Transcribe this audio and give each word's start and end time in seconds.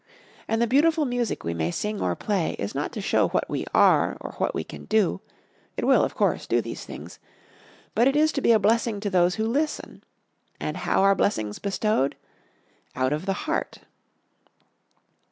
And 0.47 0.59
the 0.59 0.65
beautiful 0.65 1.05
music 1.05 1.43
we 1.43 1.53
may 1.53 1.69
sing 1.69 2.01
or 2.01 2.15
play 2.15 2.55
is 2.57 2.73
not 2.73 2.91
to 2.93 3.01
show 3.01 3.27
what 3.27 3.47
we 3.47 3.65
are 3.71 4.17
or 4.19 4.31
what 4.39 4.55
we 4.55 4.63
can 4.63 4.85
do 4.85 5.21
it 5.77 5.85
will, 5.85 6.03
of 6.03 6.15
course 6.15 6.47
do 6.47 6.59
these 6.59 6.85
things 6.85 7.19
but 7.93 8.07
it 8.07 8.15
is 8.15 8.31
to 8.31 8.41
be 8.41 8.51
a 8.51 8.57
blessing 8.57 8.99
to 9.01 9.11
those 9.11 9.35
who 9.35 9.45
listen. 9.45 10.03
And 10.59 10.75
how 10.77 11.03
are 11.03 11.13
blessings 11.13 11.59
bestowed? 11.59 12.15
_Out 12.95 13.11
of 13.11 13.27
the 13.27 13.45
heart. 13.45 13.81